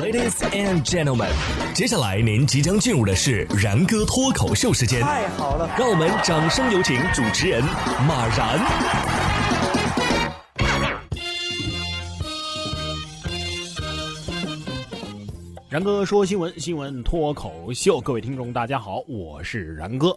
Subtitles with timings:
[0.00, 1.30] Ladies and gentlemen，
[1.72, 5.00] 接下来您即将进入的是然哥脱口秀时间。
[5.00, 7.62] 太好了，让我们掌声有请主持人
[8.06, 8.58] 马然。
[15.68, 20.12] 然哥说新闻，新闻脱口秀，各位听众大家好，我是然哥。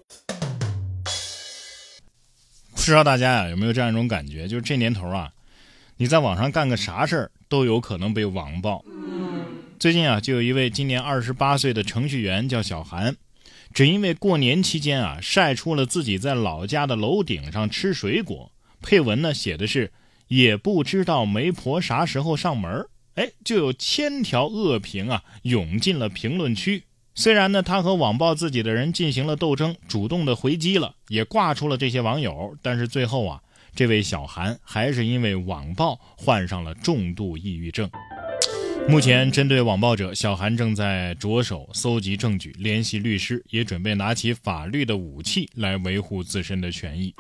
[2.71, 5.30] 不知道大家呀有没有这样一种感觉，就是这年头啊，
[5.98, 8.84] 你在网上干个啥事儿都有可能被网暴。
[9.80, 13.16] 最近啊，就有一位今年二十八岁的程序员叫小韩，
[13.76, 18.52] 只因为过年期间啊晒出了自己在老家的楼顶上吃水果，
[18.82, 19.91] 配文呢写的是
[20.30, 22.88] “也不知道媒婆啥时候上门”。
[23.13, 26.84] 哎，就有千条恶评啊涌进了评论区。
[27.13, 33.41] 虽然呢，他和网暴自己的人进行了斗争，主动的回击了，也挂出了这些网友，但是最后啊，
[33.76, 37.88] 这位小韩还是因为网暴患上了重度抑郁症。
[38.90, 47.13] 目前，针对网暴者，小韩正在着手搜集证据，联系律师，也准备拿起法律的武器来维护自身的权益。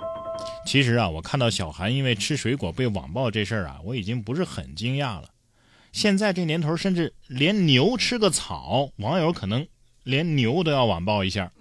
[0.65, 5.29] 其实啊，我看到小韩因为吃水果被网暴这事儿啊，我已经不是很惊讶了。
[5.91, 9.67] 现在这年头，甚至连牛吃个草，网友可能
[10.03, 11.51] 连牛都要网暴一下。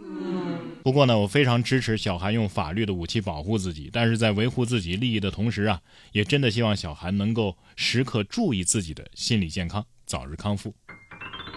[0.84, 5.80] 不过呢，我非常支持小韩用法律的武器保护自己，但是在维护自己利益的同时啊，
[6.12, 10.74] 也真的希望小韩能够时刻注意自己的心理健康，早日康复。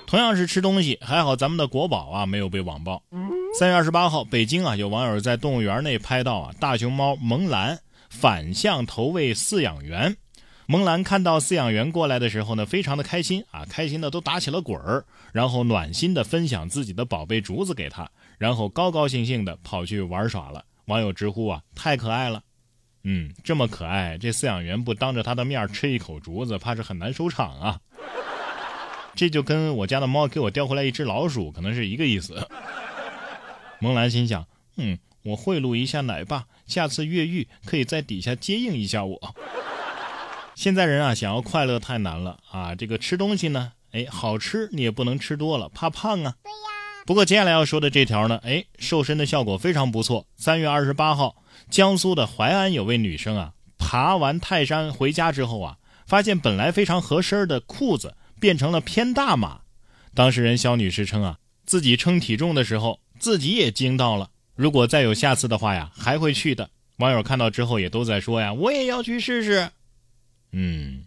[0.08, 3.02] 同样是吃东西，还好咱们的国宝啊没有被网暴。
[3.58, 10.16] 三月二十八号，北京啊有网友在动物园内拍到啊大熊猫萌兰反向投喂饲养员。
[10.66, 20.63] 萌兰看到饲养员过来的时候呢，非常的开心啊，开心的都打起了滚儿，然后暖心的分享自己的宝贝竹子给他，然后高高兴兴的跑去玩耍了。
[20.86, 22.41] 网友直呼啊，太可爱了，
[23.03, 27.80] 嗯，这么可爱，这饲养员不当着他的面吃一口竹子，怕是很难收场啊。
[29.15, 32.47] 这就跟我家的猫给我叼回来一只老鼠，可能是一个意思。
[33.79, 34.45] 萌兰心想，
[34.77, 39.35] 嗯，我贿赂一下奶爸，下次越狱可以在底下接应一下我。
[40.56, 42.75] 现在人啊，想要快乐太难了啊！
[42.75, 46.35] 这个吃东西呢，哎，好吃你也不能吃多了，怕胖啊。
[46.44, 46.57] 对呀。
[47.05, 50.28] 不过接下来要说的这条呢，哎，瘦身的效果非常不错。
[50.35, 51.38] 三月二十八号，
[51.69, 59.61] 江苏的淮安有位女生啊，爬完泰山回家之后啊，发现本来非常合身的裤子变成了偏大码。
[60.16, 64.31] 当事人肖女士称啊，自己称体重的时候自己也惊到了。
[64.55, 66.69] 如果再有下次的话呀，还会去的。
[66.97, 69.69] 网友看到之后也都在说呀，我也要去试试。
[70.51, 71.03] 嗯，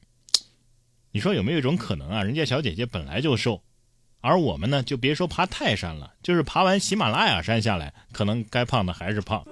[1.11, 2.23] 你说有没有一种可能啊？
[2.23, 3.61] 人家小姐姐本来就瘦，
[4.21, 9.45] 而我们呢，就别说爬泰山了，就是爬完喜马拉雅山下来，可能该胖的还是胖。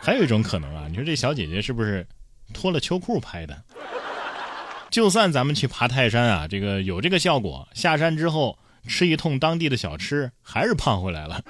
[0.00, 2.06] 还有一种可能啊，你说这小姐姐是不是
[2.52, 3.62] 脱了秋裤拍的？
[4.92, 11.42] 就算咱们去爬泰山啊，这个有这个效果，下山之后吃一通当地的小吃，还是胖回来了。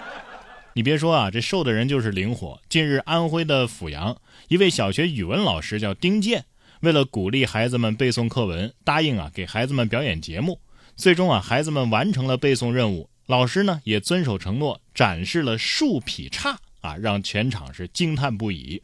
[0.72, 2.58] 你别说啊，这瘦的人就是灵活。
[2.70, 4.16] 近日，安徽的阜阳
[4.48, 6.46] 一位小学语文老师叫丁健，
[6.80, 10.58] 为了鼓励孩子们背诵课文，答应啊给孩子们表演节目。
[10.96, 18.80] 最终啊，孩子们完成了背诵任务，老师呢也遵守承诺，展示了竖劈叉啊，让全场是惊叹不已。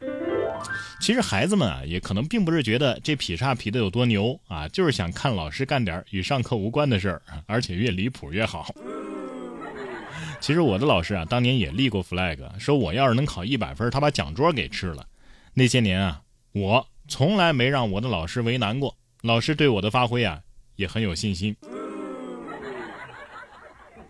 [0.99, 8.73] 其实孩子们啊，也可能并不是觉得这劈叉劈的有多牛啊，就是想看老师干点与上课无关的事儿，而且越离谱越好。
[10.41, 15.05] 其实我的老师啊，当年也立过 flag，说我要是能考一百分，他把讲桌给吃了。
[15.53, 20.41] 那些年啊，我从来没让我的老师为难过，老师对我的发挥啊
[20.75, 21.55] 也很有信心。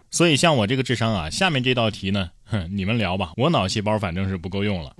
[0.09, 4.95] 所以像我这个智商啊，下面这道题呢，哼，你们聊吧，我脑细胞反正是不够用了。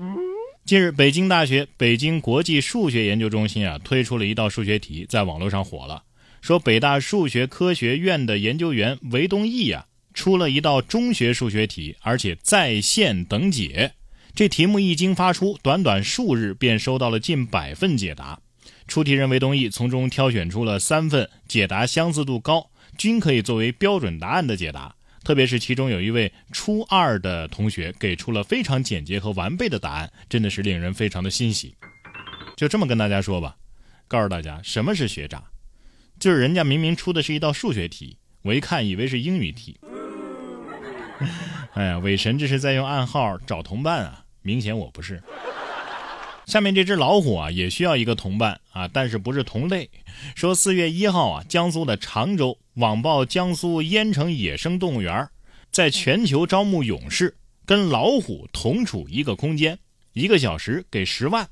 [0.67, 6.03] 近日，北京大学北京国际数学研究中心啊推出了一道数学题，在网络上火了，
[6.41, 9.85] 说北大数学科学院的研究员韦东奕呀。
[10.13, 13.94] 出了一道中学数学题，而且在线等解。
[14.35, 18.38] 这题目一经发出，短短数日便收到了近百份解答。
[18.89, 24.93] 出题人韦东奕从中挑选出了三份解答相似度高，均可以作为标准答案的解答。
[25.28, 31.76] 特别是其中有一位初二的同学给出了非常简洁和完备的答案，真的是令人非常的欣喜。
[32.56, 33.58] 就这么跟大家说吧，
[34.08, 35.44] 告诉大家什么是学渣，
[36.18, 39.78] 就是人家明明出的是一道数学题，我一看以为是英语题。
[41.74, 44.24] 哎呀，伟神这是在用暗号找同伴啊！
[44.44, 45.22] 明显我不是。
[46.47, 49.90] 下面这只老虎啊，也需要一个同伴啊，但是不是同类。
[50.34, 55.28] 说四月一号啊，江苏的常州网曝江苏淹城野生动物园，
[55.72, 57.35] 在全球招募勇士，
[57.66, 59.78] 跟老虎同处一个空间，
[60.14, 61.46] 一个小时给十万。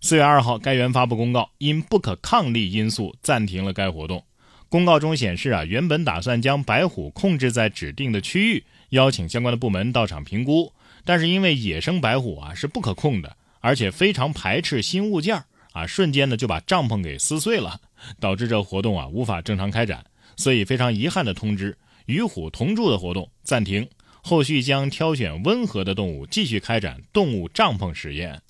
[0.00, 4.24] 四月二号，该园发布公告，因不可抗力因素暂停了该活动。
[4.68, 10.72] 公告中显示啊，原本打算将白虎控制在指定的区域，邀请相关的部门到场评估，
[11.04, 15.42] 但是因为野生白虎啊是不可控的，而且非常排斥新物件
[15.72, 17.80] 啊，瞬间呢就把帐篷给撕碎了，
[18.20, 20.04] 导致这活动啊无法正常开展，
[20.36, 23.88] 所以非常遗憾的通知，与虎同住的活动暂停，
[24.22, 28.40] 后续将挑选温和的动物继续开展动物帐篷实验。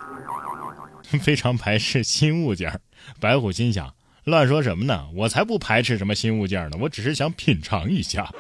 [1.23, 2.79] 非常排斥新物件
[3.19, 3.95] 白虎心想。
[4.25, 5.09] 乱说什么呢？
[5.15, 8.31] 我才不排斥什么新物件呢，我只是想品尝一下。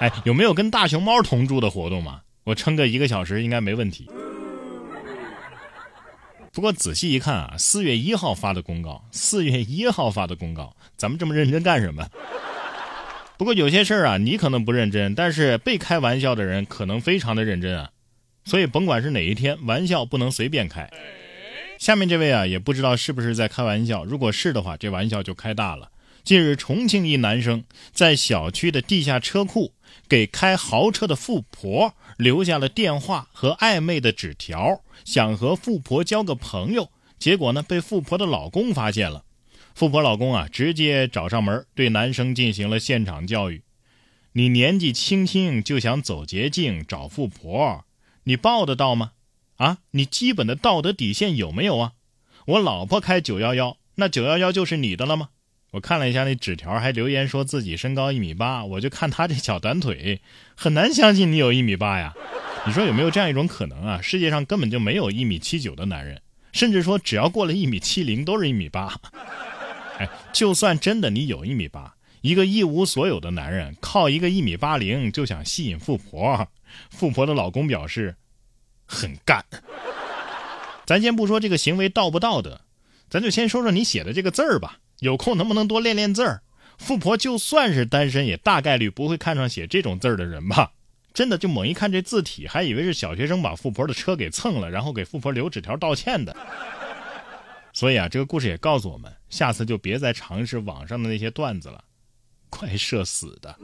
[0.00, 2.22] 哎，有没有跟大熊猫同住的活动嘛？
[2.42, 4.10] 我撑个一个小时应该没问题。
[6.54, 12.08] 不过仔细一看啊，四月一号发的公告，四月一号发的公告，咱们这么认真干什么？
[13.36, 17.90] 不过有些事儿啊，你可能不认真，但是被开玩笑的人可能非常的认真啊。
[18.44, 20.88] 所以甭管是哪一天，玩笑不能随便开。
[21.76, 24.04] 下面这位啊，也不知道是不是在开玩笑。
[24.04, 25.90] 如果是的话，这玩笑就开大了。
[26.24, 29.74] 近日，重庆一男生在小区的地下车库
[30.08, 36.90] 给开豪车的富婆留下了电话和暧昧的纸条，想和富婆交个朋友。
[37.18, 39.24] 结果呢，被富婆的老公发现了。
[39.74, 43.62] 富婆老公啊，直接找上门，对男生进行了现场教育
[44.32, 47.84] ：“你年纪轻轻就想走捷径找富婆，
[48.22, 49.12] 你报得到吗？”
[49.56, 51.92] 啊，你基本的道德底线有没有啊？
[52.46, 55.28] 我老婆开九幺幺，那九幺幺就是你的了吗？
[55.74, 60.20] 我看了一下那纸条，还留言说自己身高一米八，我就看他这小短腿，
[60.54, 62.14] 很难相信你有一米八呀。
[62.64, 64.00] 你说有没有这样一种可能啊？
[64.00, 66.22] 世界上根本就没有一米七九的男人，
[66.52, 68.94] 甚至说只要过了一米七零都是一米八。
[69.98, 76.46] 哎，就算真的你有一米八，一个一无所有的男人靠一个一米八零就想吸引富婆，
[76.90, 78.14] 富婆的老公表示。
[78.86, 79.42] 很干，
[80.86, 82.60] 咱先不说这个行为道不道德，
[83.08, 84.78] 咱就先说说你写的这个字儿吧。
[85.04, 86.40] 有空能不能多练练字儿？
[86.78, 90.72] 富婆就算是单身，也大概率不会看上写这种字儿的人吧？
[91.12, 96.34] 真的，就猛一看这字体，还以为是小学生把富婆的车给蹭了，然后给富婆留纸条道歉的。
[97.74, 101.84] 所以啊，这个故事也告诉我们，下次就别再尝试网上的那些段子了，
[102.48, 103.54] 快社死的。